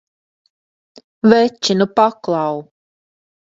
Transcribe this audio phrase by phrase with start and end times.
[1.33, 2.57] Veči, nu paklau!